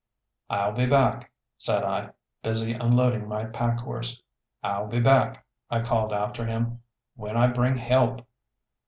[0.49, 2.09] "I'll be back," said I,
[2.41, 4.19] busy unloading my pack horse.
[4.63, 6.81] "I'll be back," I called after him,
[7.13, 8.25] "when I bring help!"